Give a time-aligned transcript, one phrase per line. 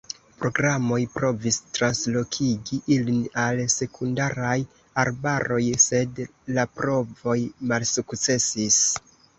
[0.43, 4.57] Programoj provis translokigi ilin al sekundaraj
[5.05, 6.27] arbaroj, sed
[6.59, 7.39] la provoj
[7.75, 8.85] malsukcesis.